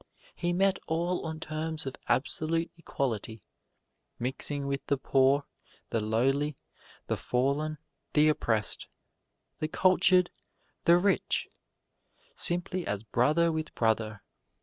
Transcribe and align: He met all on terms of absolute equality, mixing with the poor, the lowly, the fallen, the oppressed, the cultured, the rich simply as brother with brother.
He 0.33 0.51
met 0.51 0.79
all 0.87 1.27
on 1.27 1.39
terms 1.39 1.85
of 1.85 1.95
absolute 2.07 2.71
equality, 2.75 3.43
mixing 4.17 4.65
with 4.65 4.83
the 4.87 4.97
poor, 4.97 5.45
the 5.91 5.99
lowly, 6.01 6.57
the 7.05 7.15
fallen, 7.15 7.77
the 8.13 8.27
oppressed, 8.27 8.87
the 9.59 9.67
cultured, 9.67 10.31
the 10.85 10.97
rich 10.97 11.47
simply 12.33 12.83
as 12.87 13.03
brother 13.03 13.51
with 13.51 13.75
brother. 13.75 14.23